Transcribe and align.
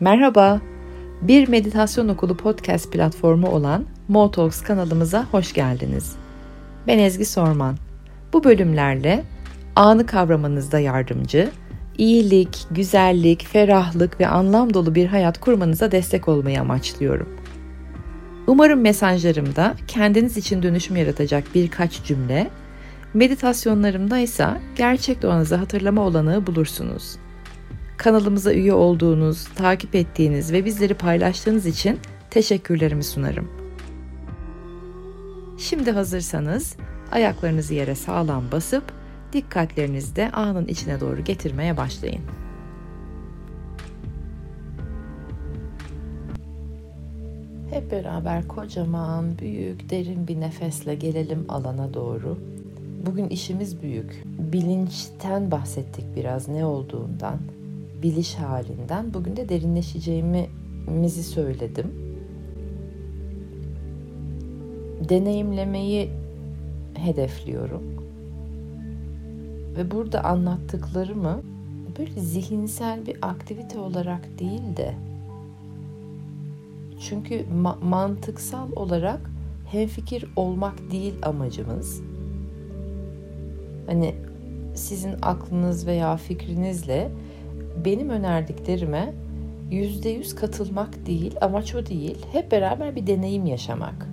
Merhaba, 0.00 0.60
bir 1.22 1.48
meditasyon 1.48 2.08
okulu 2.08 2.36
podcast 2.36 2.92
platformu 2.92 3.48
olan 3.48 3.84
Motalks 4.08 4.60
kanalımıza 4.60 5.24
hoş 5.24 5.52
geldiniz. 5.52 6.16
Ben 6.86 6.98
Ezgi 6.98 7.24
Sorman. 7.24 7.76
Bu 8.32 8.44
bölümlerle 8.44 9.24
anı 9.76 10.06
kavramanızda 10.06 10.78
yardımcı, 10.78 11.50
iyilik, 11.98 12.66
güzellik, 12.70 13.46
ferahlık 13.46 14.20
ve 14.20 14.26
anlam 14.26 14.74
dolu 14.74 14.94
bir 14.94 15.06
hayat 15.06 15.40
kurmanıza 15.40 15.92
destek 15.92 16.28
olmayı 16.28 16.60
amaçlıyorum. 16.60 17.28
Umarım 18.46 18.80
mesajlarımda 18.80 19.74
kendiniz 19.88 20.36
için 20.36 20.62
dönüşüm 20.62 20.96
yaratacak 20.96 21.44
birkaç 21.54 22.04
cümle, 22.04 22.50
meditasyonlarımda 23.14 24.18
ise 24.18 24.46
gerçek 24.76 25.22
doğanızı 25.22 25.56
hatırlama 25.56 26.02
olanağı 26.02 26.46
bulursunuz.'' 26.46 27.25
Kanalımıza 27.96 28.52
üye 28.52 28.72
olduğunuz, 28.72 29.44
takip 29.44 29.94
ettiğiniz 29.94 30.52
ve 30.52 30.64
bizleri 30.64 30.94
paylaştığınız 30.94 31.66
için 31.66 31.98
teşekkürlerimi 32.30 33.04
sunarım. 33.04 33.48
Şimdi 35.58 35.90
hazırsanız 35.90 36.76
ayaklarınızı 37.12 37.74
yere 37.74 37.94
sağlam 37.94 38.44
basıp 38.52 38.84
dikkatlerinizi 39.32 40.16
de 40.16 40.30
anın 40.30 40.66
içine 40.66 41.00
doğru 41.00 41.24
getirmeye 41.24 41.76
başlayın. 41.76 42.22
Hep 47.70 47.90
beraber 47.90 48.48
kocaman, 48.48 49.38
büyük, 49.38 49.90
derin 49.90 50.28
bir 50.28 50.40
nefesle 50.40 50.94
gelelim 50.94 51.44
alana 51.48 51.94
doğru. 51.94 52.38
Bugün 53.06 53.28
işimiz 53.28 53.82
büyük. 53.82 54.22
Bilinçten 54.24 55.50
bahsettik 55.50 56.04
biraz 56.16 56.48
ne 56.48 56.64
olduğundan 56.64 57.38
biliş 58.06 58.34
halinden 58.34 59.14
bugün 59.14 59.36
de 59.36 59.48
derinleşeceğimizi 59.48 61.24
söyledim. 61.24 61.92
Deneyimlemeyi 65.08 66.10
hedefliyorum. 66.94 67.82
Ve 69.76 69.90
burada 69.90 70.24
anlattıklarımı 70.24 71.42
böyle 71.98 72.20
zihinsel 72.20 73.06
bir 73.06 73.16
aktivite 73.22 73.78
olarak 73.78 74.38
değil 74.38 74.76
de 74.76 74.94
çünkü 77.00 77.34
ma- 77.34 77.84
mantıksal 77.84 78.72
olarak 78.76 79.30
hemfikir 79.70 80.24
olmak 80.36 80.90
değil 80.90 81.14
amacımız. 81.22 82.02
Hani 83.86 84.14
sizin 84.74 85.14
aklınız 85.22 85.86
veya 85.86 86.16
fikrinizle 86.16 87.10
benim 87.84 88.10
önerdiklerime 88.10 89.12
yüzde 89.70 90.08
yüz 90.08 90.34
katılmak 90.34 91.06
değil, 91.06 91.34
amaç 91.40 91.74
o 91.74 91.86
değil. 91.86 92.16
Hep 92.32 92.52
beraber 92.52 92.96
bir 92.96 93.06
deneyim 93.06 93.46
yaşamak. 93.46 94.08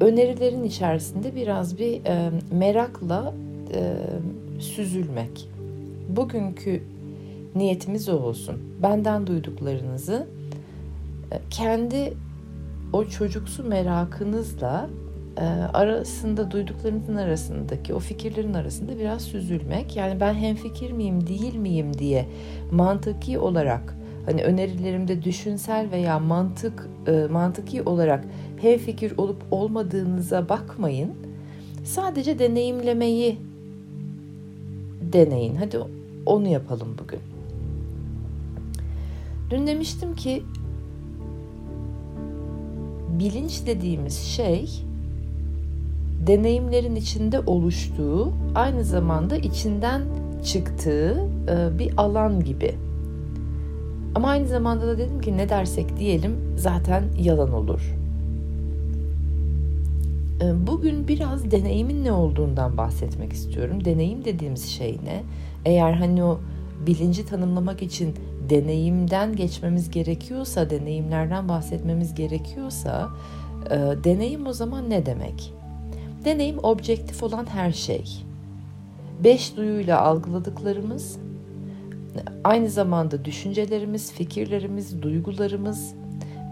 Önerilerin 0.00 0.64
içerisinde 0.64 1.36
biraz 1.36 1.78
bir 1.78 2.04
e, 2.04 2.30
merakla 2.52 3.34
e, 3.74 3.94
süzülmek. 4.60 5.48
Bugünkü 6.08 6.82
niyetimiz 7.54 8.08
o 8.08 8.12
olsun. 8.12 8.56
Benden 8.82 9.26
duyduklarınızı 9.26 10.26
e, 11.32 11.36
kendi 11.50 12.12
o 12.92 13.04
çocuksu 13.04 13.64
merakınızla 13.64 14.90
arasında 15.72 16.50
duyduklarınızın 16.50 17.16
arasındaki 17.16 17.94
o 17.94 17.98
fikirlerin 17.98 18.54
arasında 18.54 18.98
biraz 18.98 19.22
süzülmek. 19.22 19.96
Yani 19.96 20.20
ben 20.20 20.34
hem 20.34 20.56
fikir 20.56 20.92
miyim 20.92 21.26
değil 21.26 21.54
miyim 21.54 21.98
diye 21.98 22.26
mantıki 22.70 23.38
olarak 23.38 23.96
hani 24.26 24.44
önerilerimde 24.44 25.22
düşünsel 25.22 25.90
veya 25.90 26.18
mantık 26.18 26.88
e, 27.06 27.26
mantıki 27.30 27.82
olarak 27.82 28.24
hem 28.60 28.78
fikir 28.78 29.18
olup 29.18 29.42
olmadığınıza 29.50 30.48
bakmayın. 30.48 31.12
Sadece 31.84 32.38
deneyimlemeyi 32.38 33.38
deneyin. 35.12 35.56
Hadi 35.56 35.78
onu 36.26 36.48
yapalım 36.48 36.96
bugün. 36.98 37.20
Dün 39.50 39.66
demiştim 39.66 40.14
ki 40.16 40.42
bilinç 43.18 43.66
dediğimiz 43.66 44.18
şey 44.18 44.84
deneyimlerin 46.26 46.94
içinde 46.94 47.40
oluştuğu, 47.40 48.32
aynı 48.54 48.84
zamanda 48.84 49.36
içinden 49.36 50.02
çıktığı 50.44 51.28
e, 51.48 51.78
bir 51.78 51.92
alan 51.96 52.44
gibi. 52.44 52.74
Ama 54.14 54.28
aynı 54.28 54.48
zamanda 54.48 54.86
da 54.86 54.98
dedim 54.98 55.20
ki 55.20 55.36
ne 55.36 55.48
dersek 55.48 55.98
diyelim 55.98 56.36
zaten 56.56 57.04
yalan 57.18 57.52
olur. 57.52 57.96
E, 60.42 60.66
bugün 60.66 61.08
biraz 61.08 61.50
deneyimin 61.50 62.04
ne 62.04 62.12
olduğundan 62.12 62.76
bahsetmek 62.76 63.32
istiyorum. 63.32 63.84
Deneyim 63.84 64.24
dediğimiz 64.24 64.66
şey 64.66 64.98
ne? 65.04 65.22
Eğer 65.64 65.92
hani 65.92 66.24
o 66.24 66.40
bilinci 66.86 67.26
tanımlamak 67.26 67.82
için 67.82 68.14
deneyimden 68.50 69.36
geçmemiz 69.36 69.90
gerekiyorsa, 69.90 70.70
deneyimlerden 70.70 71.48
bahsetmemiz 71.48 72.14
gerekiyorsa, 72.14 73.08
e, 73.70 73.76
deneyim 74.04 74.46
o 74.46 74.52
zaman 74.52 74.90
ne 74.90 75.06
demek? 75.06 75.52
Deneyim 76.24 76.58
objektif 76.62 77.22
olan 77.22 77.46
her 77.46 77.72
şey. 77.72 78.04
Beş 79.24 79.56
duyuyla 79.56 80.00
algıladıklarımız, 80.00 81.18
aynı 82.44 82.70
zamanda 82.70 83.24
düşüncelerimiz, 83.24 84.12
fikirlerimiz, 84.12 85.02
duygularımız, 85.02 85.94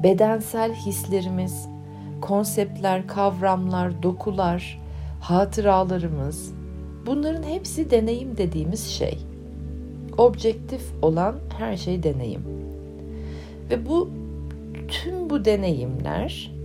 bedensel 0.03 0.75
hislerimiz, 0.75 1.69
konseptler, 2.21 3.07
kavramlar, 3.07 4.03
dokular, 4.03 4.81
hatıralarımız, 5.21 6.53
bunların 7.07 7.43
hepsi 7.43 7.91
deneyim 7.91 8.37
dediğimiz 8.37 8.87
şey. 8.87 9.19
Objektif 10.19 10.83
olan 11.03 11.37
her 11.59 11.77
şey 11.77 12.03
deneyim. 12.03 12.43
Ve 13.71 13.87
bu 13.87 14.11
tüm 14.89 15.31
bu 15.31 15.45
deneyimler 15.45 16.60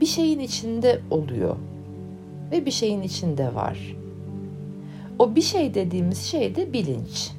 bir 0.00 0.06
şeyin 0.06 0.38
içinde 0.38 1.00
oluyor 1.10 1.56
ve 2.52 2.66
bir 2.66 2.70
şeyin 2.70 3.02
içinde 3.02 3.54
var. 3.54 3.96
O 5.18 5.34
bir 5.34 5.42
şey 5.42 5.74
dediğimiz 5.74 6.18
şey 6.18 6.56
de 6.56 6.72
bilinç. 6.72 7.30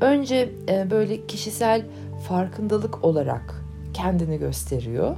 Önce 0.00 0.48
e, 0.68 0.90
böyle 0.90 1.26
kişisel 1.26 1.82
farkındalık 2.28 3.04
olarak 3.04 3.64
kendini 3.94 4.38
gösteriyor. 4.38 5.16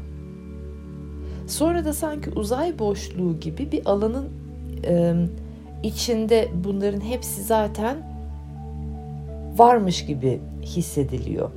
Sonra 1.47 1.85
da 1.85 1.93
sanki 1.93 2.31
uzay 2.31 2.79
boşluğu 2.79 3.41
gibi 3.41 3.73
bir 3.73 3.87
alanın 3.87 4.29
e, 4.85 5.15
içinde 5.83 6.49
bunların 6.65 7.01
hepsi 7.01 7.43
zaten 7.43 7.97
varmış 9.57 10.07
gibi 10.07 10.41
hissediliyor. 10.63 11.51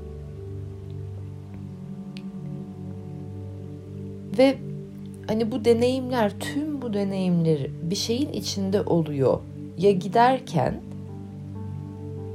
Ve 4.37 4.57
hani 5.27 5.51
bu 5.51 5.65
deneyimler, 5.65 6.39
tüm 6.39 6.81
bu 6.81 6.93
deneyimler 6.93 7.67
bir 7.81 7.95
şeyin 7.95 8.29
içinde 8.29 8.81
oluyor. 8.81 9.39
Ya 9.77 9.91
giderken 9.91 10.81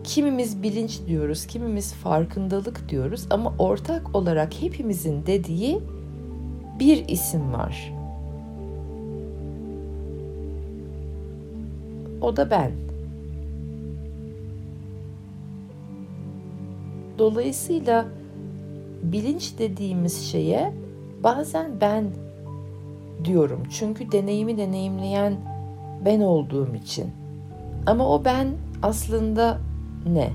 kimimiz 0.04 0.62
bilinç 0.62 1.00
diyoruz, 1.06 1.46
kimimiz 1.46 1.94
farkındalık 1.94 2.88
diyoruz 2.88 3.26
ama 3.30 3.54
ortak 3.58 4.16
olarak 4.16 4.62
hepimizin 4.62 5.26
dediği 5.26 5.80
bir 6.80 7.08
isim 7.08 7.52
var. 7.52 7.92
O 12.20 12.36
da 12.36 12.50
ben. 12.50 12.72
Dolayısıyla 17.18 18.06
bilinç 19.02 19.58
dediğimiz 19.58 20.22
şeye 20.22 20.72
Bazen 21.24 21.80
ben 21.80 22.04
diyorum 23.24 23.62
çünkü 23.70 24.12
deneyimi 24.12 24.58
deneyimleyen 24.58 25.36
ben 26.04 26.20
olduğum 26.20 26.74
için. 26.74 27.06
Ama 27.86 28.08
o 28.08 28.24
ben 28.24 28.48
aslında 28.82 29.58
ne? 30.06 30.30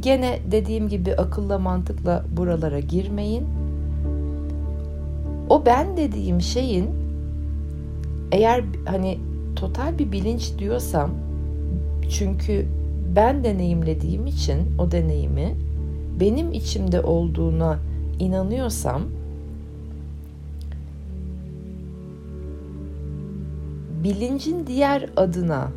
Gene 0.00 0.38
dediğim 0.50 0.88
gibi 0.88 1.14
akılla 1.14 1.58
mantıkla 1.58 2.24
buralara 2.36 2.80
girmeyin. 2.80 3.46
O 5.48 5.66
ben 5.66 5.96
dediğim 5.96 6.40
şeyin 6.40 6.90
eğer 8.32 8.64
hani 8.86 9.18
total 9.56 9.98
bir 9.98 10.12
bilinç 10.12 10.58
diyorsam 10.58 11.10
çünkü 12.10 12.66
ben 13.16 13.44
deneyimlediğim 13.44 14.26
için 14.26 14.58
o 14.78 14.90
deneyimi 14.90 15.54
benim 16.20 16.52
içimde 16.52 17.00
olduğuna 17.00 17.78
inanıyorsam 18.18 19.02
bilincin 24.04 24.66
diğer 24.66 25.10
adına 25.16 25.72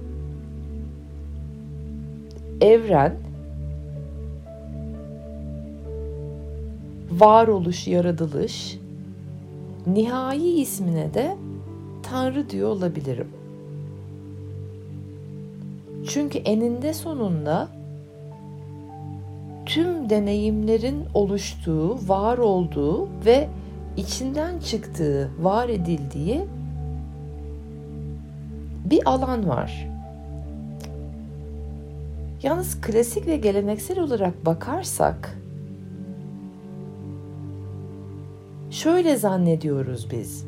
evren, 2.62 3.16
varoluş, 7.12 7.88
yaratılış, 7.88 8.80
nihai 9.88 10.62
ismine 10.62 11.14
de 11.14 11.38
Tanrı 12.04 12.50
diyor 12.50 12.70
olabilirim. 12.70 13.28
Çünkü 16.08 16.38
eninde 16.38 16.94
sonunda 16.94 17.77
tüm 19.68 20.10
deneyimlerin 20.10 21.06
oluştuğu, 21.14 21.98
var 22.08 22.38
olduğu 22.38 23.10
ve 23.26 23.48
içinden 23.98 24.60
çıktığı, 24.60 25.32
var 25.40 25.70
edildiği 25.70 26.46
bir 28.86 29.10
alan 29.10 29.50
var. 29.50 29.88
Yalnız 32.44 32.82
klasik 32.82 33.28
ve 33.28 33.38
geleneksel 33.38 34.00
olarak 34.00 34.46
bakarsak 34.46 35.38
şöyle 38.72 39.16
zannediyoruz 39.16 40.08
biz. 40.12 40.46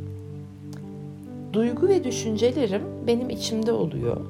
Duygu 1.53 1.87
ve 1.87 2.03
düşüncelerim 2.03 2.83
benim 3.07 3.29
içimde 3.29 3.71
oluyor. 3.71 4.21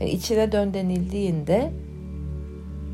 Yani 0.00 0.10
içine 0.10 0.52
dön 0.52 0.74
denildiğinde 0.74 1.72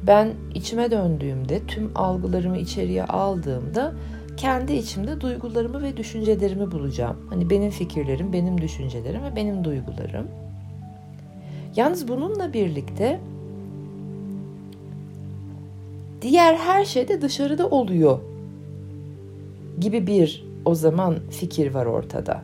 ben 0.07 0.33
içime 0.55 0.91
döndüğümde, 0.91 1.67
tüm 1.67 1.91
algılarımı 1.95 2.59
içeriye 2.59 3.05
aldığımda 3.05 3.93
kendi 4.37 4.73
içimde 4.73 5.21
duygularımı 5.21 5.83
ve 5.83 5.97
düşüncelerimi 5.97 6.71
bulacağım. 6.71 7.17
Hani 7.31 7.51
benim 7.51 7.71
fikirlerim, 7.71 8.33
benim 8.33 8.61
düşüncelerim 8.61 9.25
ve 9.25 9.37
benim 9.37 9.65
duygularım. 9.65 10.27
Yalnız 11.77 12.09
bununla 12.09 12.53
birlikte 12.53 13.21
diğer 16.23 16.55
her 16.55 16.85
şey 16.85 17.09
de 17.09 17.23
dışarıda 17.23 17.69
oluyor 17.69 18.19
gibi 19.81 20.07
bir 20.07 20.45
o 20.65 20.75
zaman 20.75 21.17
fikir 21.31 21.75
var 21.75 21.87
ortada. 21.87 22.43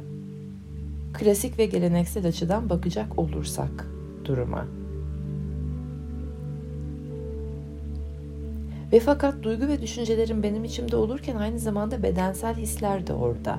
Klasik 1.12 1.58
ve 1.58 1.66
geleneksel 1.66 2.26
açıdan 2.26 2.70
bakacak 2.70 3.19
olursak 3.19 3.88
duruma. 4.25 4.66
Ve 8.93 9.00
fakat 9.00 9.43
duygu 9.43 9.69
ve 9.69 9.82
düşüncelerim 9.82 10.43
benim 10.43 10.64
içimde 10.64 10.96
olurken 10.96 11.37
aynı 11.37 11.58
zamanda 11.58 12.02
bedensel 12.02 12.55
hisler 12.55 13.06
de 13.06 13.12
orada. 13.12 13.58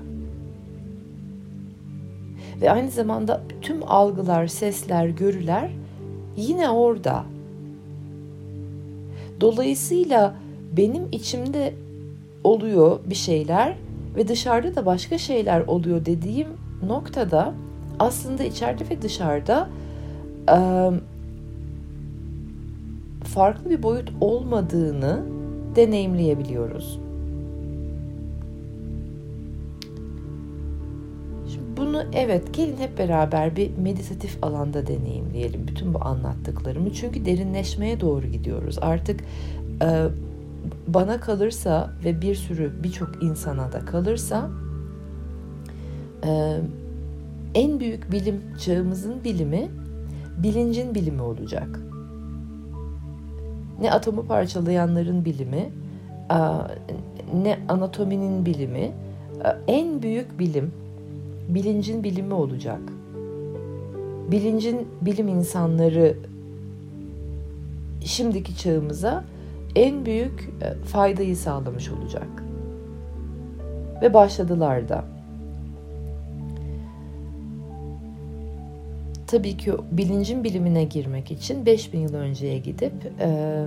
Ve 2.62 2.72
aynı 2.72 2.90
zamanda 2.90 3.42
tüm 3.62 3.78
algılar, 3.88 4.48
sesler, 4.48 5.08
görüler 5.08 5.70
yine 6.38 6.70
orada. 6.70 7.26
Dolayısıyla 9.42 10.36
benim 10.78 11.04
içimde 11.12 11.74
oluyor 12.44 13.00
bir 13.06 13.16
şeyler 13.16 13.76
ve 14.16 14.28
dışarıda 14.28 14.76
da 14.76 14.86
başka 14.86 15.18
şeyler 15.18 15.62
oluyor 15.62 16.06
dediğim 16.06 16.48
noktada 16.88 17.54
aslında 18.00 18.44
içeride 18.44 18.90
ve 18.90 19.02
dışarıda 19.02 19.70
farklı 23.40 23.70
bir 23.70 23.84
boyut 23.84 24.12
olmadığını 24.22 25.24
deneyimleyebiliyoruz. 25.76 27.00
Şimdi 31.48 31.78
bunu 31.78 32.04
evet 32.14 32.54
gelin 32.54 32.78
hep 32.78 32.98
beraber 32.98 33.56
bir 33.56 33.78
meditatif 33.78 34.44
alanda 34.44 34.88
deneyimleyelim 34.88 35.68
bütün 35.68 35.94
bu 35.94 36.06
anlattıklarımı. 36.06 36.94
Çünkü 36.94 37.26
derinleşmeye 37.26 38.02
doğru 38.02 38.28
gidiyoruz. 38.28 38.78
Artık 38.82 39.20
e, 39.82 40.08
bana 40.88 41.20
kalırsa 41.20 41.94
ve 42.06 42.22
bir 42.22 42.36
sürü 42.36 42.84
birçok 42.84 43.24
insana 43.24 43.72
da 43.72 43.86
kalırsa 43.86 44.50
e, 46.26 46.60
en 47.56 47.80
büyük 47.80 48.12
bilim 48.12 48.42
çağımızın 48.66 49.24
bilimi 49.24 49.70
bilincin 50.44 50.96
bilimi 50.96 51.22
olacak 51.22 51.89
ne 53.82 53.92
atomu 53.92 54.26
parçalayanların 54.26 55.26
bilimi, 55.26 55.70
ne 57.44 57.60
anatominin 57.70 58.46
bilimi, 58.46 58.92
en 59.68 60.02
büyük 60.02 60.40
bilim 60.40 60.72
bilincin 61.50 62.04
bilimi 62.04 62.34
olacak. 62.34 62.82
Bilincin 64.32 64.88
bilim 65.02 65.28
insanları 65.28 66.18
şimdiki 68.06 68.58
çağımıza 68.58 69.24
en 69.76 70.06
büyük 70.06 70.50
e, 70.62 70.84
faydayı 70.84 71.38
sağlamış 71.38 71.90
olacak. 71.90 72.28
Ve 74.02 74.14
başladılar 74.14 74.90
da. 74.90 75.19
Tabii 79.30 79.58
ki 79.58 79.74
bilincin 79.92 80.44
bilimine 80.44 80.84
girmek 80.84 81.32
için 81.32 81.66
5000 81.66 82.00
yıl 82.00 82.14
önceye 82.14 82.60
gidip 82.60 82.94
e, 83.20 83.66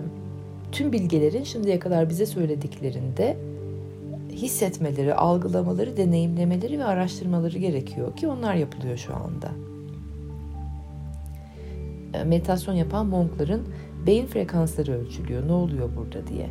tüm 0.73 0.93
bilgilerin 0.93 1.45
şimdiye 1.45 1.79
kadar 1.79 2.11
bize 2.11 2.27
söylediklerinde 2.27 3.37
hissetmeleri, 4.33 5.15
algılamaları, 5.15 5.97
deneyimlemeleri 5.97 6.79
ve 6.79 6.85
araştırmaları 6.85 7.59
gerekiyor 7.59 8.17
ki 8.17 8.29
onlar 8.29 8.55
yapılıyor 8.55 8.97
şu 8.97 9.15
anda. 9.15 9.51
E, 12.15 12.25
meditasyon 12.25 12.75
yapan 12.75 13.07
monkların 13.07 13.63
beyin 14.07 14.27
frekansları 14.27 14.93
ölçülüyor. 14.93 15.49
Ne 15.49 15.53
oluyor 15.53 15.91
burada 15.97 16.27
diye. 16.27 16.47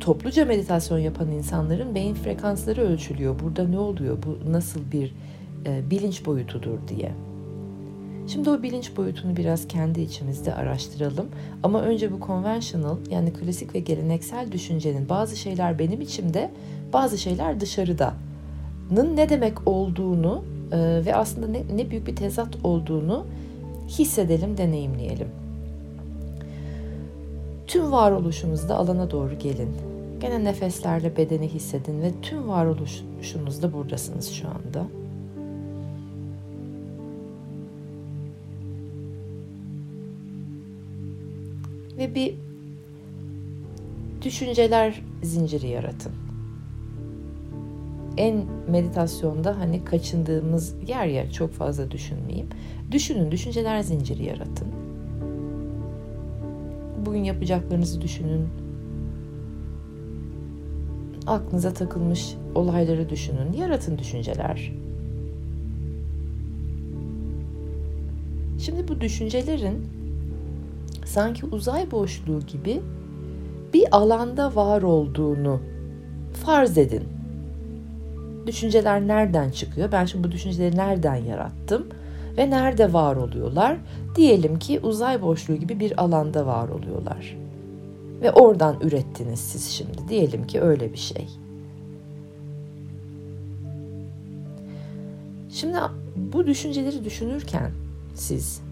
Topluca 0.00 0.44
meditasyon 0.44 0.98
yapan 0.98 1.30
insanların 1.30 1.94
beyin 1.94 2.14
frekansları 2.14 2.80
ölçülüyor. 2.82 3.34
Burada 3.44 3.68
ne 3.68 3.78
oluyor? 3.78 4.18
Bu 4.26 4.52
nasıl 4.52 4.80
bir 4.92 5.14
e, 5.66 5.90
bilinç 5.90 6.26
boyutudur 6.26 6.78
diye. 6.88 7.12
Şimdi 8.26 8.50
o 8.50 8.62
bilinç 8.62 8.96
boyutunu 8.96 9.36
biraz 9.36 9.68
kendi 9.68 10.00
içimizde 10.00 10.54
araştıralım. 10.54 11.26
Ama 11.62 11.80
önce 11.80 12.12
bu 12.12 12.26
conventional 12.26 12.96
yani 13.10 13.32
klasik 13.32 13.74
ve 13.74 13.78
geleneksel 13.78 14.52
düşüncenin 14.52 15.08
bazı 15.08 15.36
şeyler 15.36 15.78
benim 15.78 16.00
içimde, 16.00 16.50
bazı 16.92 17.18
şeyler 17.18 17.60
dışarıda. 17.60 18.14
ne 19.14 19.28
demek 19.28 19.68
olduğunu 19.68 20.44
e, 20.72 20.76
ve 21.06 21.16
aslında 21.16 21.46
ne, 21.46 21.62
ne 21.76 21.90
büyük 21.90 22.06
bir 22.06 22.16
tezat 22.16 22.64
olduğunu 22.64 23.26
hissedelim, 23.88 24.56
deneyimleyelim. 24.56 25.28
Tüm 27.66 27.92
varoluşunuzda 27.92 28.76
alana 28.76 29.10
doğru 29.10 29.38
gelin. 29.38 29.70
Gene 30.20 30.44
nefeslerle 30.44 31.16
bedeni 31.16 31.48
hissedin 31.48 32.02
ve 32.02 32.10
tüm 32.22 32.48
varoluşunuzda 32.48 33.72
buradasınız 33.72 34.30
şu 34.30 34.48
anda. 34.48 34.86
Ve 41.98 42.14
bir 42.14 42.34
düşünceler 44.22 45.02
zinciri 45.22 45.68
yaratın. 45.68 46.12
En 48.16 48.44
meditasyonda 48.68 49.58
hani 49.58 49.84
kaçındığımız 49.84 50.74
yer 50.88 51.06
yer 51.06 51.30
çok 51.30 51.52
fazla 51.52 51.90
düşünmeyeyim. 51.90 52.48
Düşünün, 52.92 53.30
düşünceler 53.30 53.80
zinciri 53.80 54.24
yaratın. 54.24 54.68
Bugün 57.06 57.24
yapacaklarınızı 57.24 58.00
düşünün. 58.00 58.48
Aklınıza 61.26 61.72
takılmış 61.72 62.34
olayları 62.54 63.08
düşünün. 63.08 63.52
Yaratın 63.52 63.98
düşünceler. 63.98 64.72
Şimdi 68.58 68.88
bu 68.88 69.00
düşüncelerin 69.00 70.03
sanki 71.14 71.46
uzay 71.46 71.90
boşluğu 71.90 72.40
gibi 72.40 72.82
bir 73.74 73.96
alanda 73.96 74.56
var 74.56 74.82
olduğunu 74.82 75.60
farz 76.44 76.78
edin. 76.78 77.04
Düşünceler 78.46 79.06
nereden 79.06 79.50
çıkıyor? 79.50 79.92
Ben 79.92 80.04
şimdi 80.04 80.28
bu 80.28 80.32
düşünceleri 80.32 80.76
nereden 80.76 81.16
yarattım? 81.16 81.86
Ve 82.36 82.50
nerede 82.50 82.92
var 82.92 83.16
oluyorlar? 83.16 83.76
Diyelim 84.16 84.58
ki 84.58 84.80
uzay 84.80 85.22
boşluğu 85.22 85.56
gibi 85.56 85.80
bir 85.80 86.02
alanda 86.02 86.46
var 86.46 86.68
oluyorlar. 86.68 87.36
Ve 88.22 88.32
oradan 88.32 88.76
ürettiniz 88.80 89.40
siz 89.40 89.68
şimdi. 89.68 90.08
Diyelim 90.08 90.46
ki 90.46 90.60
öyle 90.60 90.92
bir 90.92 90.98
şey. 90.98 91.28
Şimdi 95.50 95.76
bu 96.16 96.46
düşünceleri 96.46 97.04
düşünürken 97.04 97.70
siz 98.14 98.63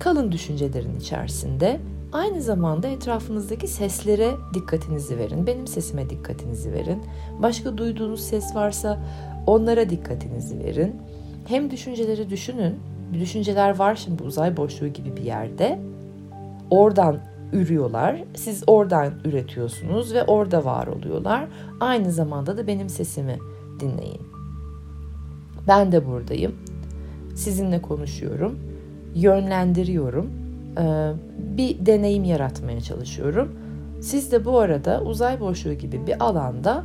kalın 0.00 0.32
düşüncelerin 0.32 1.00
içerisinde 1.00 1.80
aynı 2.12 2.42
zamanda 2.42 2.88
etrafınızdaki 2.88 3.68
seslere 3.68 4.30
dikkatinizi 4.54 5.18
verin. 5.18 5.46
Benim 5.46 5.66
sesime 5.66 6.10
dikkatinizi 6.10 6.72
verin. 6.72 7.02
Başka 7.42 7.78
duyduğunuz 7.78 8.20
ses 8.20 8.54
varsa 8.54 9.00
onlara 9.46 9.90
dikkatinizi 9.90 10.58
verin. 10.58 10.96
Hem 11.48 11.70
düşünceleri 11.70 12.30
düşünün 12.30 12.78
Düşünceler 13.12 13.78
var 13.78 13.96
şimdi 13.96 14.22
uzay 14.22 14.56
boşluğu 14.56 14.88
gibi 14.88 15.16
bir 15.16 15.22
yerde. 15.22 15.80
Oradan 16.70 17.18
ürüyorlar. 17.52 18.24
Siz 18.34 18.64
oradan 18.66 19.12
üretiyorsunuz 19.24 20.14
ve 20.14 20.24
orada 20.24 20.64
var 20.64 20.86
oluyorlar. 20.86 21.48
Aynı 21.80 22.12
zamanda 22.12 22.56
da 22.56 22.66
benim 22.66 22.88
sesimi 22.88 23.38
dinleyin. 23.80 24.22
Ben 25.68 25.92
de 25.92 26.06
buradayım. 26.06 26.54
Sizinle 27.34 27.82
konuşuyorum. 27.82 28.58
Yönlendiriyorum. 29.14 30.30
Ee, 30.78 31.12
bir 31.56 31.86
deneyim 31.86 32.24
yaratmaya 32.24 32.80
çalışıyorum. 32.80 33.52
Siz 34.00 34.32
de 34.32 34.44
bu 34.44 34.58
arada 34.58 35.02
uzay 35.02 35.40
boşluğu 35.40 35.72
gibi 35.72 36.06
bir 36.06 36.24
alanda 36.24 36.84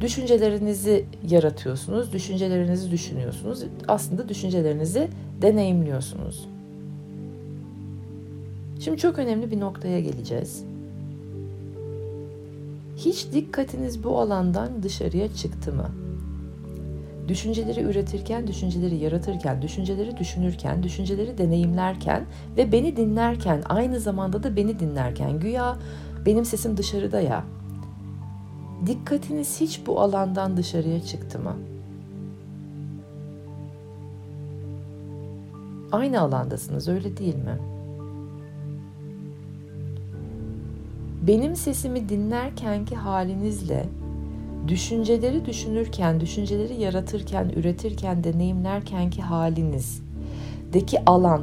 düşüncelerinizi 0.00 1.04
yaratıyorsunuz, 1.28 2.12
düşüncelerinizi 2.12 2.90
düşünüyorsunuz. 2.90 3.64
Aslında 3.88 4.28
düşüncelerinizi 4.28 5.08
deneyimliyorsunuz. 5.42 6.48
Şimdi 8.80 8.98
çok 8.98 9.18
önemli 9.18 9.50
bir 9.50 9.60
noktaya 9.60 10.00
geleceğiz. 10.00 10.64
Hiç 12.96 13.32
dikkatiniz 13.32 14.04
bu 14.04 14.18
alandan 14.18 14.82
dışarıya 14.82 15.34
çıktı 15.34 15.72
mı? 15.72 15.90
Düşünceleri 17.30 17.80
üretirken, 17.80 18.46
düşünceleri 18.46 18.96
yaratırken, 18.96 19.62
düşünceleri 19.62 20.16
düşünürken, 20.16 20.82
düşünceleri 20.82 21.38
deneyimlerken 21.38 22.24
ve 22.56 22.72
beni 22.72 22.96
dinlerken, 22.96 23.62
aynı 23.68 24.00
zamanda 24.00 24.42
da 24.42 24.56
beni 24.56 24.78
dinlerken 24.78 25.40
güya 25.40 25.76
benim 26.26 26.44
sesim 26.44 26.76
dışarıda 26.76 27.20
ya. 27.20 27.44
Dikkatiniz 28.86 29.60
hiç 29.60 29.86
bu 29.86 30.00
alandan 30.00 30.56
dışarıya 30.56 31.02
çıktı 31.02 31.38
mı? 31.38 31.56
Aynı 35.92 36.20
alandasınız 36.20 36.88
öyle 36.88 37.16
değil 37.16 37.36
mi? 37.36 37.58
Benim 41.26 41.56
sesimi 41.56 42.08
dinlerkenki 42.08 42.96
halinizle 42.96 43.88
düşünceleri 44.70 45.46
düşünürken, 45.46 46.20
düşünceleri 46.20 46.80
yaratırken, 46.80 47.52
üretirken, 47.56 48.24
deneyimlerkenki 48.24 49.22
halinizdeki 49.22 51.04
alan, 51.06 51.42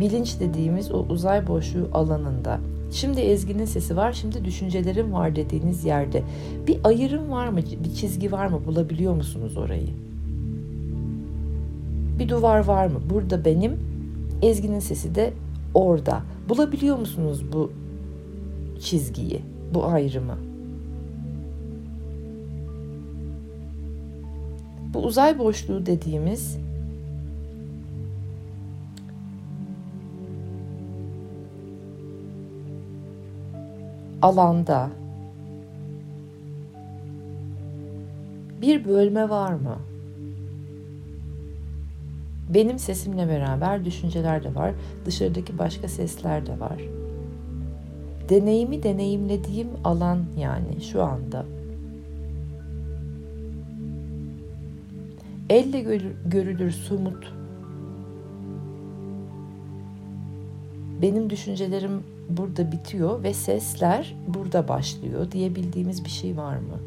bilinç 0.00 0.40
dediğimiz 0.40 0.92
o 0.92 1.06
uzay 1.08 1.46
boşluğu 1.46 1.88
alanında. 1.92 2.60
Şimdi 2.92 3.20
Ezgi'nin 3.20 3.64
sesi 3.64 3.96
var, 3.96 4.12
şimdi 4.12 4.44
düşüncelerim 4.44 5.12
var 5.12 5.36
dediğiniz 5.36 5.84
yerde 5.84 6.22
bir 6.66 6.78
ayırım 6.84 7.30
var 7.30 7.48
mı, 7.48 7.60
bir 7.84 7.94
çizgi 7.94 8.32
var 8.32 8.46
mı, 8.46 8.60
bulabiliyor 8.66 9.14
musunuz 9.14 9.56
orayı? 9.56 9.90
Bir 12.18 12.28
duvar 12.28 12.64
var 12.64 12.86
mı? 12.86 13.00
Burada 13.10 13.44
benim, 13.44 13.78
Ezgi'nin 14.42 14.80
sesi 14.80 15.14
de 15.14 15.32
orada. 15.74 16.22
Bulabiliyor 16.48 16.98
musunuz 16.98 17.44
bu 17.52 17.72
çizgiyi, 18.80 19.40
bu 19.74 19.84
ayrımı? 19.84 20.49
Uzay 25.02 25.38
boşluğu 25.38 25.86
dediğimiz 25.86 26.58
alanda 34.22 34.90
bir 38.62 38.84
bölme 38.84 39.28
var 39.28 39.52
mı? 39.52 39.76
Benim 42.54 42.78
sesimle 42.78 43.28
beraber 43.28 43.84
düşünceler 43.84 44.44
de 44.44 44.54
var, 44.54 44.72
dışarıdaki 45.06 45.58
başka 45.58 45.88
sesler 45.88 46.46
de 46.46 46.60
var. 46.60 46.80
Deneyimi 48.28 48.82
deneyimlediğim 48.82 49.68
alan 49.84 50.24
yani 50.38 50.80
şu 50.92 51.02
anda. 51.02 51.44
Elle 55.50 55.80
görülür 56.26 56.70
somut. 56.70 57.32
Benim 61.02 61.30
düşüncelerim 61.30 62.04
burada 62.28 62.72
bitiyor 62.72 63.22
ve 63.22 63.34
sesler 63.34 64.16
burada 64.28 64.68
başlıyor 64.68 65.32
diyebildiğimiz 65.32 66.04
bir 66.04 66.10
şey 66.10 66.36
var 66.36 66.56
mı? 66.56 66.78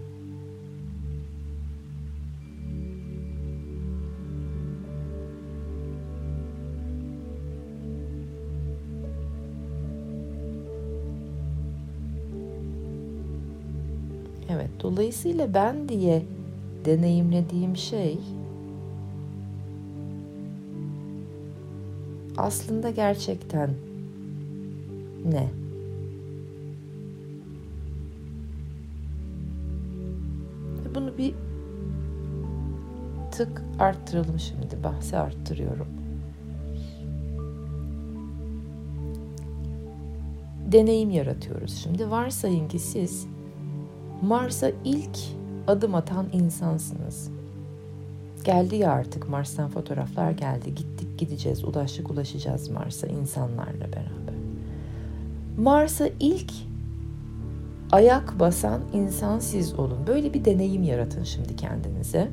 Evet, 14.50 14.70
dolayısıyla 14.82 15.54
ben 15.54 15.90
diye 15.90 16.24
deneyimlediğim 16.86 17.78
şey 17.78 18.20
aslında 22.38 22.90
gerçekten 22.90 23.70
ne? 25.26 25.50
Bunu 30.96 31.18
bir 31.18 31.34
tık 33.32 33.62
arttıralım 33.80 34.40
şimdi. 34.40 34.84
Bahsi 34.84 35.18
arttırıyorum. 35.18 35.88
Deneyim 40.72 41.10
yaratıyoruz. 41.10 41.76
Şimdi 41.84 42.10
varsayın 42.10 42.68
ki 42.68 42.80
siz 42.80 43.28
Mars'a 44.22 44.72
ilk 44.86 45.18
adım 45.68 45.96
atan 45.96 46.26
insansınız. 46.34 47.32
Geldi 48.44 48.76
ya 48.76 48.92
artık 48.92 49.30
Mars'tan 49.30 49.70
fotoğraflar 49.70 50.32
geldi. 50.32 50.76
Gittik 50.76 51.20
gideceğiz, 51.20 51.64
ulaştık 51.64 52.12
ulaşacağız 52.12 52.70
Mars'a 52.70 53.08
insanlarla 53.08 53.88
beraber. 53.92 54.34
Mars'a 55.58 56.10
ilk 56.20 56.52
ayak 57.92 58.40
basan 58.40 58.82
insan 58.94 59.40
siz 59.40 59.74
olun. 59.74 60.08
Böyle 60.08 60.34
bir 60.34 60.46
deneyim 60.46 60.84
yaratın 60.84 61.24
şimdi 61.24 61.56
kendinize. 61.56 62.32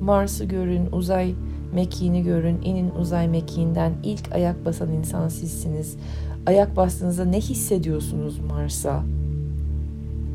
Mars'ı 0.00 0.44
görün, 0.44 0.88
uzay 0.92 1.34
mekiğini 1.74 2.22
görün, 2.22 2.62
inin 2.62 2.90
uzay 2.90 3.28
mekiğinden 3.28 3.92
ilk 4.02 4.32
ayak 4.32 4.64
basan 4.64 4.92
insan 4.92 5.28
sizsiniz. 5.28 5.96
Ayak 6.46 6.76
bastığınızda 6.76 7.24
ne 7.24 7.40
hissediyorsunuz 7.40 8.38
Mars'a? 8.38 9.02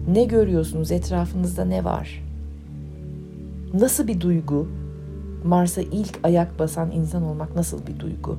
Ne 0.08 0.24
görüyorsunuz? 0.24 0.92
Etrafınızda 0.92 1.66
ne 1.66 1.84
var? 1.84 2.24
Nasıl 3.74 4.08
bir 4.08 4.22
duygu? 4.22 4.68
Mars'a 5.44 5.82
ilk 5.82 6.20
ayak 6.24 6.60
basan 6.60 6.92
insan 6.92 7.24
olmak 7.24 7.56
nasıl 7.56 7.88
bir 7.88 8.00
duygu? 8.00 8.38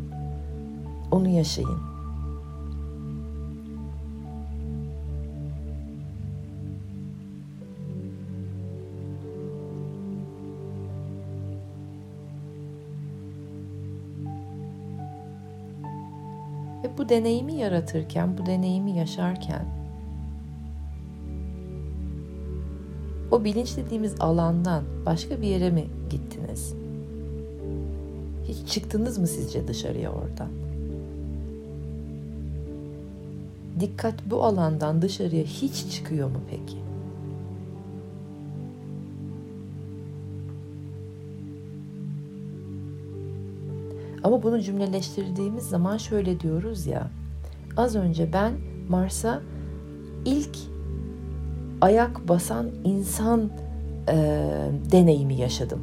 Onu 1.11 1.29
yaşayın. 1.29 1.79
Ve 16.85 16.99
bu 16.99 17.09
deneyimi 17.09 17.55
yaratırken, 17.55 18.39
bu 18.39 18.47
deneyimi 18.47 18.97
yaşarken 18.97 19.65
o 23.31 23.45
bilinç 23.45 23.77
dediğimiz 23.77 24.21
alandan 24.21 24.85
başka 25.07 25.41
bir 25.41 25.47
yere 25.47 25.71
mi 25.71 25.85
gittiniz? 26.11 26.75
Hiç 28.49 28.73
çıktınız 28.73 29.19
mı 29.19 29.27
sizce 29.27 29.69
dışarıya 29.69 30.13
oradan? 30.13 30.49
Dikkat 33.81 34.15
bu 34.31 34.45
alandan 34.45 35.03
dışarıya 35.03 35.45
hiç 35.45 35.91
çıkıyor 35.93 36.29
mu 36.29 36.41
peki? 36.51 36.88
Ama 44.29 44.43
bunu 44.43 44.61
cümleleştirdiğimiz 44.61 45.65
zaman 45.65 45.97
şöyle 45.97 46.41
diyoruz 46.41 46.87
ya. 46.87 47.11
Az 47.77 47.97
önce 47.97 48.33
ben 48.33 48.53
Mars'a 48.89 49.43
ilk 50.25 50.57
ayak 51.81 52.29
basan 52.29 52.71
insan 52.85 53.51
e, 54.09 54.15
deneyimi 54.93 55.35
yaşadım. 55.35 55.81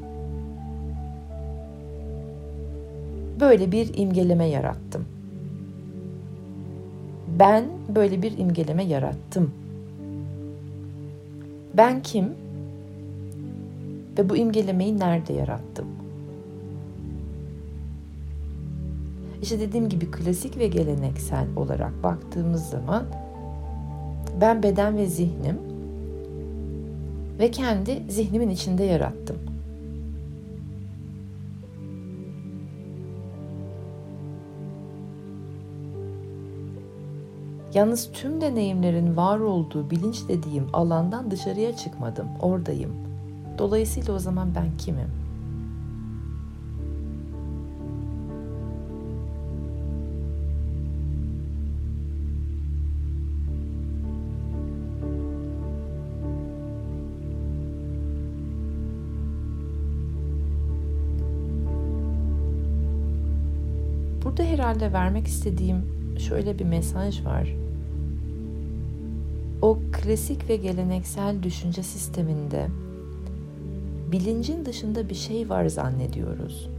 Böyle 3.40 3.72
bir 3.72 3.98
imgeleme 3.98 4.46
yarattım. 4.46 5.06
Ben 7.40 7.66
böyle 7.96 8.22
bir 8.22 8.38
imgeleme 8.38 8.84
yarattım. 8.84 9.52
Ben 11.74 12.02
kim? 12.02 12.30
Ve 14.18 14.30
bu 14.30 14.38
imgelemeyi 14.38 15.00
nerede 15.00 15.34
yarattım? 15.34 15.95
İşte 19.42 19.60
dediğim 19.60 19.90
gibi 19.90 20.12
klasik 20.12 20.58
ve 20.58 20.68
geleneksel 20.68 21.48
olarak 21.56 22.04
baktığımız 22.04 22.70
zaman 22.70 23.04
ben 24.42 24.64
beden 24.64 24.98
ve 24.98 25.06
zihnim 25.06 25.60
ve 27.40 27.52
kendi 27.52 28.04
zihnimin 28.10 28.50
içinde 28.50 28.84
yarattım. 28.84 29.38
Yalnız 37.74 38.12
tüm 38.14 38.42
deneyimlerin 38.42 39.18
var 39.18 39.40
olduğu 39.40 39.90
bilinç 39.90 40.28
dediğim 40.28 40.68
alandan 40.74 41.32
dışarıya 41.32 41.76
çıkmadım. 41.76 42.28
Oradayım. 42.42 42.92
Dolayısıyla 43.58 44.14
o 44.14 44.20
zaman 44.20 44.56
ben 44.56 44.78
kimim? 44.78 45.25
Herhalde 64.66 64.94
vermek 64.94 65.28
istediğim 65.28 65.86
şöyle 66.20 66.60
bir 66.60 66.66
mesaj 66.66 67.26
var. 67.26 67.56
O 69.62 69.78
klasik 69.92 70.50
ve 70.50 70.56
geleneksel 70.56 71.44
düşünce 71.44 71.84
sisteminde 71.84 72.68
bilincin 74.12 74.66
dışında 74.66 75.10
bir 75.10 75.16
şey 75.16 75.50
var 75.50 75.66
zannediyoruz. 75.66 76.70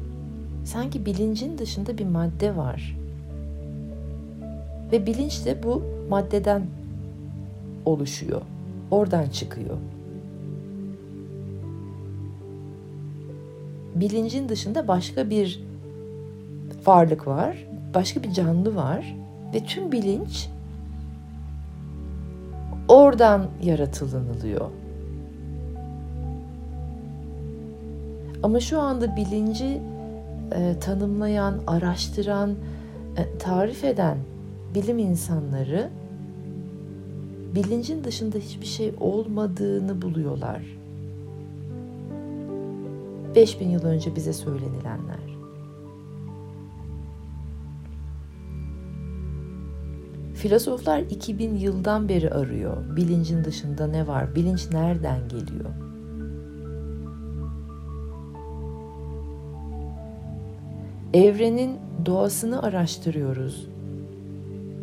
Sanki 0.65 1.07
bilincin 1.07 1.59
dışında 1.59 1.99
bir 1.99 2.07
madde 2.07 2.57
var. 2.57 2.97
Ve 4.93 5.07
bilinç 5.07 5.45
de 5.45 5.63
bu 5.63 5.83
maddeden 6.09 6.67
oluşuyor. 7.85 8.43
Oradan 8.91 9.29
çıkıyor. 9.29 9.77
Bilincin 13.95 14.49
dışında 14.49 14.89
başka 14.89 15.31
bir 15.31 15.65
varlık 16.87 17.27
var, 17.27 17.67
başka 17.97 18.23
bir 18.23 18.33
canlı 18.33 18.77
var 18.77 19.17
ve 19.55 19.65
tüm 19.65 19.93
bilinç 19.93 20.49
oradan 22.89 23.47
yaratılınılıyor. 23.63 24.71
Ama 28.43 28.61
şu 28.61 28.81
anda 28.81 29.17
bilinci 29.17 29.83
e, 30.53 30.79
tanımlayan, 30.81 31.61
araştıran, 31.67 32.55
e, 33.17 33.39
tarif 33.39 33.85
eden 33.85 34.19
bilim 34.75 34.99
insanları 34.99 35.91
bilincin 37.55 38.05
dışında 38.05 38.39
hiçbir 38.39 38.67
şey 38.67 38.95
olmadığını 39.01 40.03
buluyorlar. 40.03 40.63
5000 43.35 43.69
yıl 43.69 43.85
önce 43.85 44.17
bize 44.17 44.33
söylenilenler. 44.33 45.36
Filozoflar 50.37 51.01
2000 51.01 51.55
yıldan 51.55 52.09
beri 52.09 52.31
arıyor. 52.31 52.97
Bilincin 52.97 53.45
dışında 53.45 53.87
ne 53.87 54.07
var? 54.07 54.35
Bilinç 54.35 54.71
nereden 54.73 55.29
geliyor? 55.29 55.71
Evrenin 61.15 61.77
doğasını 62.07 62.63
araştırıyoruz. 62.63 63.69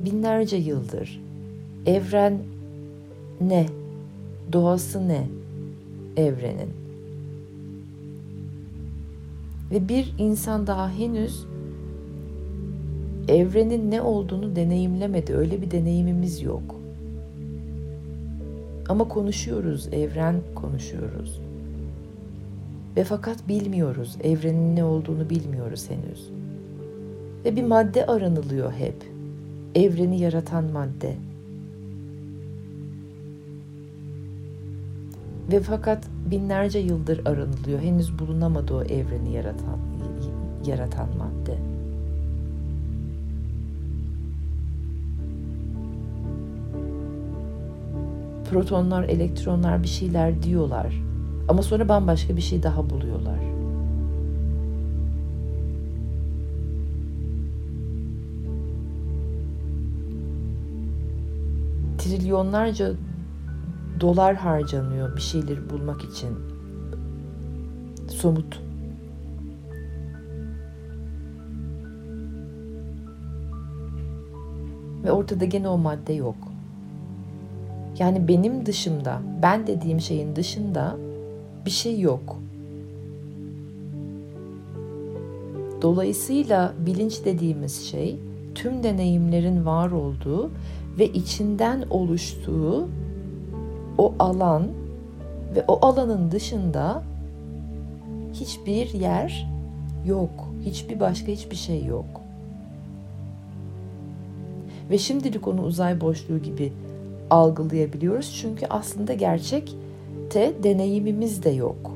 Binlerce 0.05 0.57
yıldır. 0.57 1.21
Evren 1.85 2.37
ne? 3.41 3.65
Doğası 4.53 5.07
ne? 5.07 5.27
Evrenin. 6.17 6.73
Ve 9.71 9.89
bir 9.89 10.13
insan 10.17 10.67
daha 10.67 10.89
henüz 10.89 11.45
evrenin 13.34 13.91
ne 13.91 14.02
olduğunu 14.02 14.56
deneyimlemedi. 14.56 15.36
Öyle 15.36 15.62
bir 15.62 15.72
deneyimimiz 15.72 16.41
yok. 16.41 16.76
Ama 18.89 19.08
konuşuyoruz, 19.08 19.88
evren 19.91 20.36
konuşuyoruz. 20.56 21.41
Ve 22.98 23.04
fakat 23.04 23.48
bilmiyoruz, 23.48 24.17
evrenin 24.24 24.76
ne 24.76 24.84
olduğunu 24.84 25.30
bilmiyoruz 25.30 25.89
henüz. 25.89 26.30
Ve 27.46 27.56
bir 27.56 27.63
madde 27.63 28.06
aranılıyor 28.06 28.72
hep. 28.72 28.96
Evreni 29.76 30.19
yaratan 30.22 30.63
madde. 30.63 31.15
Ve 35.52 35.60
fakat 35.60 36.08
binlerce 36.32 36.80
yıldır 36.80 37.26
aranılıyor. 37.26 37.80
Henüz 37.80 38.19
bulunamadı 38.19 38.74
o 38.74 38.84
evreni 38.84 39.34
yaratan 39.34 39.80
yaratan 40.65 41.08
madde. 41.17 41.72
Protonlar, 48.53 49.03
elektronlar 49.03 49.83
bir 49.83 49.87
şeyler 49.87 50.43
diyorlar. 50.43 51.01
Ama 51.47 51.61
sonra 51.61 51.89
bambaşka 51.89 52.35
bir 52.35 52.41
şey 52.41 52.63
daha 52.63 52.89
buluyorlar. 52.89 53.39
Trilyonlarca 61.97 62.91
dolar 63.99 64.35
harcanıyor 64.35 65.15
bir 65.15 65.21
şeyleri 65.21 65.69
bulmak 65.69 66.03
için. 66.03 66.29
Somut. 68.09 68.61
Ve 75.03 75.11
ortada 75.11 75.45
gene 75.45 75.67
o 75.67 75.77
madde 75.77 76.13
yok. 76.13 76.52
Yani 77.99 78.27
benim 78.27 78.65
dışımda, 78.65 79.21
ben 79.41 79.67
dediğim 79.67 80.01
şeyin 80.01 80.36
dışında 80.36 80.97
bir 81.65 81.71
şey 81.71 81.99
yok. 81.99 82.38
Dolayısıyla 85.82 86.73
bilinç 86.86 87.25
dediğimiz 87.25 87.86
şey 87.86 88.19
tüm 88.56 88.84
deneyimlerin 88.84 89.65
var 89.65 89.91
olduğu 89.91 90.51
ve 90.99 91.08
içinden 91.08 91.84
oluştuğu 91.89 92.88
o 93.97 94.13
alan 94.19 94.67
ve 95.56 95.65
o 95.67 95.86
alanın 95.86 96.32
dışında 96.32 97.03
hiçbir 98.34 98.93
yer 98.93 99.47
yok. 100.06 100.49
Hiçbir 100.65 100.99
başka 100.99 101.27
hiçbir 101.27 101.56
şey 101.56 101.86
yok. 101.86 102.06
Ve 104.89 104.97
şimdilik 104.97 105.47
onu 105.47 105.62
uzay 105.62 106.01
boşluğu 106.01 106.39
gibi 106.39 106.73
algılayabiliyoruz. 107.34 108.38
Çünkü 108.41 108.65
aslında 108.69 109.13
gerçekte 109.13 110.54
deneyimimiz 110.63 111.43
de 111.43 111.50
yok. 111.50 111.91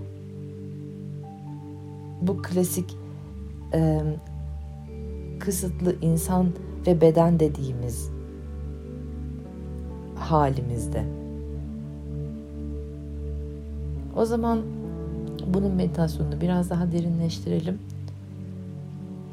Bu 2.22 2.42
klasik 2.42 2.98
e, 3.74 4.02
kısıtlı 5.40 5.96
insan 6.02 6.48
ve 6.88 7.02
beden 7.02 7.40
dediğimiz 7.40 8.10
halimizde. 10.16 11.04
O 14.16 14.26
zaman 14.26 14.62
bunun 15.54 15.72
meditasyonunu 15.72 16.42
biraz 16.42 16.70
daha 16.70 16.92
derinleştirelim. 16.92 17.80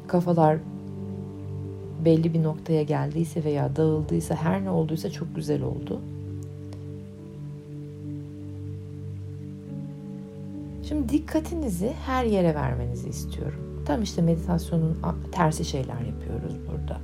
Kafalar 0.07 0.57
belli 2.05 2.33
bir 2.33 2.43
noktaya 2.43 2.83
geldiyse 2.83 3.43
veya 3.43 3.75
dağıldıysa 3.75 4.35
her 4.35 4.63
ne 4.63 4.69
olduysa 4.69 5.11
çok 5.11 5.35
güzel 5.35 5.61
oldu. 5.61 6.01
Şimdi 10.87 11.09
dikkatinizi 11.09 11.93
her 12.05 12.25
yere 12.25 12.55
vermenizi 12.55 13.09
istiyorum. 13.09 13.83
Tam 13.85 14.01
işte 14.01 14.21
meditasyonun 14.21 14.97
tersi 15.31 15.65
şeyler 15.65 15.99
yapıyoruz 15.99 16.53
burada. 16.71 16.99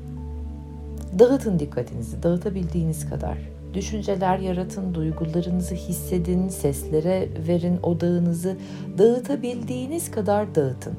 Dağıtın 1.19 1.59
dikkatinizi, 1.59 2.23
dağıtabildiğiniz 2.23 3.09
kadar. 3.09 3.37
Düşünceler 3.73 4.39
yaratın, 4.39 4.93
duygularınızı 4.93 5.75
hissedin, 5.75 6.47
seslere 6.49 7.29
verin 7.47 7.79
odağınızı. 7.83 8.57
Dağıtabildiğiniz 8.97 10.11
kadar 10.11 10.55
dağıtın. 10.55 10.93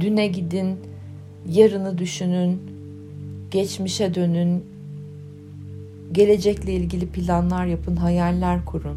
Düne 0.00 0.26
gidin, 0.26 0.78
yarını 1.48 1.98
düşünün, 1.98 2.60
geçmişe 3.50 4.14
dönün, 4.14 4.64
Gelecekle 6.12 6.72
ilgili 6.72 7.06
planlar 7.06 7.66
yapın, 7.66 7.96
hayaller 7.96 8.64
kurun. 8.64 8.96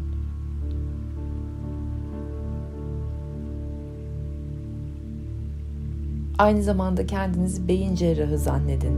Aynı 6.38 6.62
zamanda 6.62 7.06
kendinizi 7.06 7.68
beyin 7.68 7.94
cerrahı 7.94 8.38
zannedin. 8.38 8.92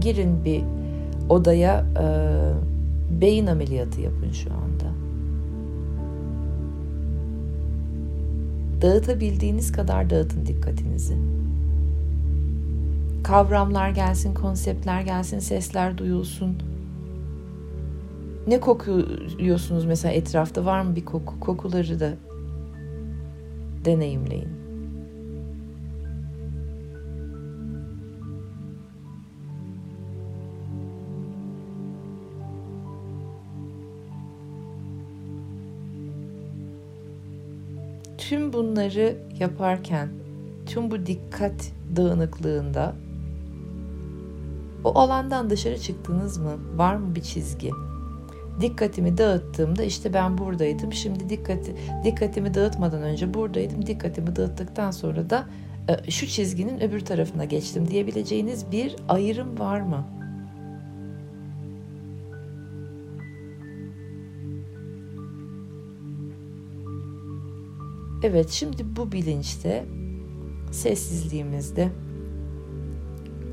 Girin 0.00 0.44
bir 0.44 0.62
odaya 1.28 1.84
e, 2.00 2.06
beyin 3.20 3.46
ameliyatı 3.46 4.00
yapın 4.00 4.32
şu 4.32 4.50
anda. 4.50 4.90
Dağıtabildiğiniz 8.82 9.72
kadar 9.72 10.10
dağıtın 10.10 10.46
dikkatinizi. 10.46 11.16
Kavramlar 13.30 13.90
gelsin, 13.90 14.34
konseptler 14.34 15.00
gelsin, 15.00 15.38
sesler 15.38 15.98
duyulsun. 15.98 16.62
Ne 18.46 18.60
kokuyorsunuz 18.60 19.84
mesela 19.84 20.14
etrafta 20.14 20.64
var 20.64 20.80
mı 20.80 20.96
bir 20.96 21.04
koku? 21.04 21.40
Kokuları 21.40 22.00
da 22.00 22.14
deneyimleyin. 23.84 24.48
tüm 38.18 38.52
bunları 38.52 39.16
yaparken, 39.38 40.08
tüm 40.66 40.90
bu 40.90 41.06
dikkat 41.06 41.72
dağınıklığında 41.96 42.94
o 44.84 44.98
alandan 44.98 45.50
dışarı 45.50 45.78
çıktınız 45.78 46.38
mı? 46.38 46.52
Var 46.76 46.96
mı 46.96 47.14
bir 47.14 47.22
çizgi? 47.22 47.70
Dikkatimi 48.60 49.18
dağıttığımda 49.18 49.82
işte 49.82 50.14
ben 50.14 50.38
buradaydım. 50.38 50.92
Şimdi 50.92 51.28
dikkati, 51.28 51.76
dikkatimi 52.04 52.54
dağıtmadan 52.54 53.02
önce 53.02 53.34
buradaydım. 53.34 53.86
Dikkatimi 53.86 54.36
dağıttıktan 54.36 54.90
sonra 54.90 55.30
da 55.30 55.46
e, 55.88 56.10
şu 56.10 56.26
çizginin 56.26 56.80
öbür 56.80 57.00
tarafına 57.00 57.44
geçtim 57.44 57.88
diyebileceğiniz 57.88 58.72
bir 58.72 58.96
ayrım 59.08 59.58
var 59.58 59.80
mı? 59.80 60.06
Evet 68.22 68.50
şimdi 68.50 68.96
bu 68.96 69.12
bilinçte 69.12 69.84
sessizliğimizde 70.72 71.88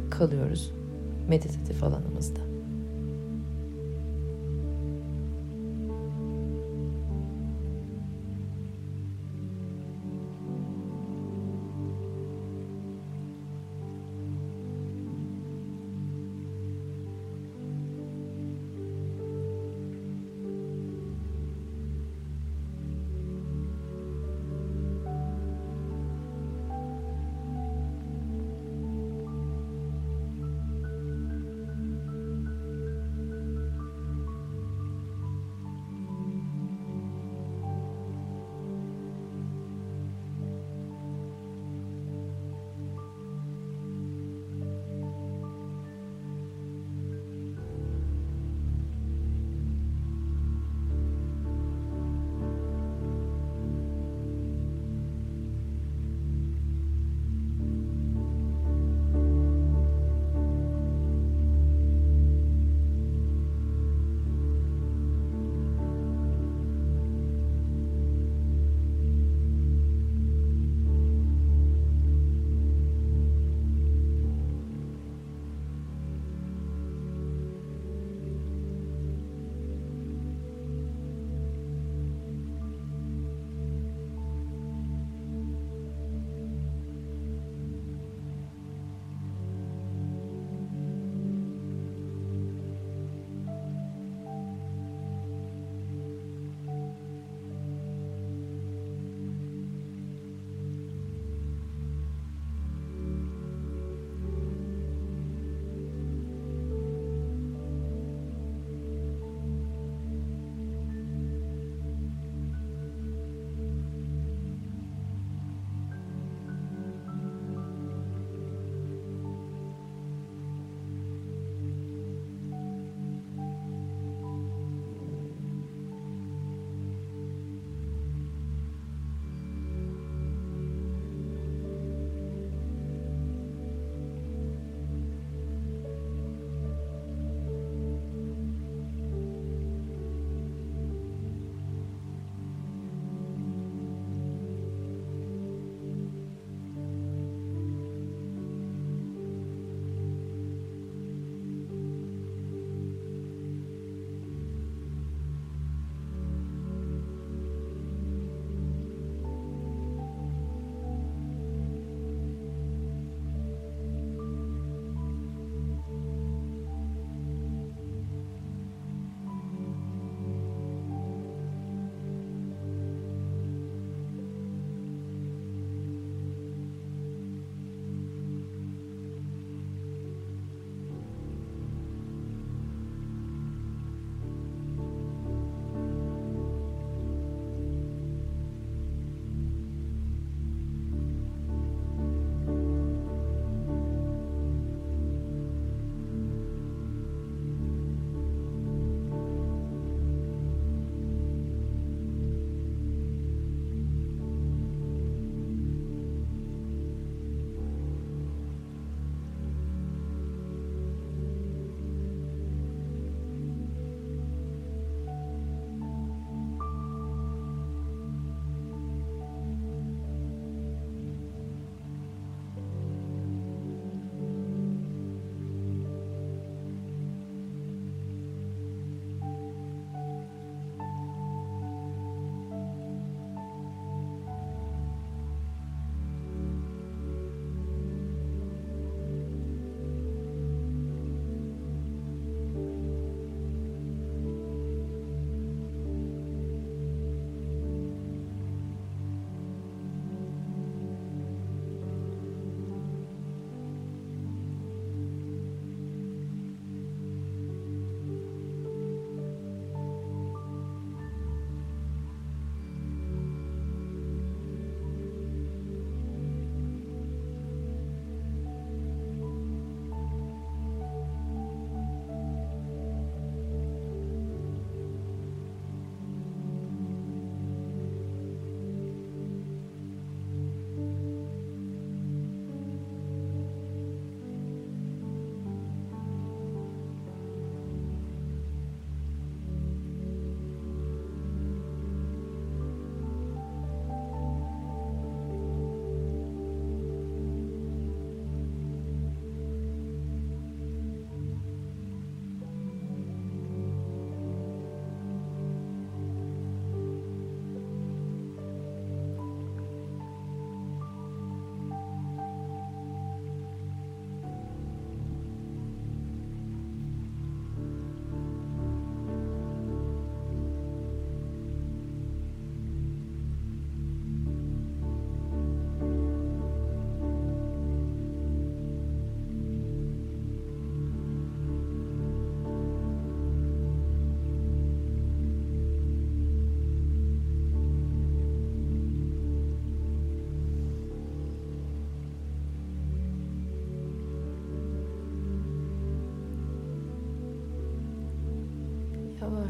kalıyoruz 0.10 0.77
meditatif 1.28 1.84
alanımızda. 1.84 2.47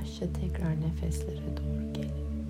Yavaşça 0.07 0.25
tekrar 0.41 0.81
nefeslere 0.81 1.57
doğru 1.57 1.93
gelin. 1.93 2.47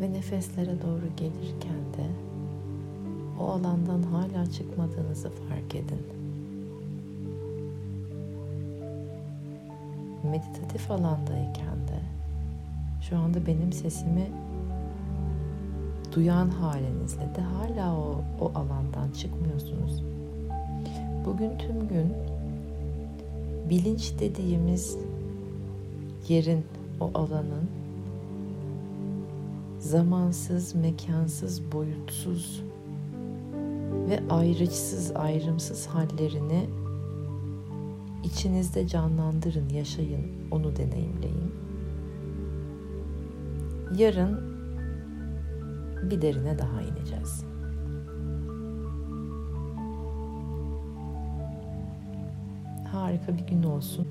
Ve 0.00 0.12
nefeslere 0.12 0.82
doğru 0.82 1.16
gelirken 1.16 1.82
de 1.96 2.06
o 3.40 3.44
alandan 3.44 4.02
hala 4.02 4.46
çıkmadığınızı 4.50 5.30
fark 5.30 5.74
edin. 5.74 6.02
Meditatif 10.30 10.90
alandayken 10.90 11.88
de 11.88 12.00
şu 13.08 13.16
anda 13.18 13.46
benim 13.46 13.72
sesimi 13.72 14.30
duyan 16.14 16.48
halinizle 16.48 17.34
de 17.36 17.40
hala 17.40 17.96
o, 17.96 18.20
o 18.40 18.52
alandan 18.54 19.10
çıkmıyorsunuz. 19.10 20.02
Bugün 21.24 21.58
tüm 21.58 21.88
gün 21.88 22.31
bilinç 23.72 24.12
dediğimiz 24.20 24.98
yerin, 26.28 26.64
o 27.00 27.10
alanın 27.14 27.70
zamansız, 29.78 30.74
mekansız, 30.74 31.72
boyutsuz 31.72 32.62
ve 34.08 34.20
ayrıçsız, 34.30 35.12
ayrımsız 35.16 35.86
hallerini 35.86 36.68
içinizde 38.24 38.86
canlandırın, 38.86 39.68
yaşayın, 39.68 40.26
onu 40.50 40.76
deneyimleyin. 40.76 41.54
Yarın 43.96 44.40
bir 46.10 46.22
derine 46.22 46.58
daha 46.58 46.82
ineceğiz. 46.82 47.51
Harika 53.12 53.38
bir 53.38 53.46
gün 53.46 53.62
olsun. 53.62 54.08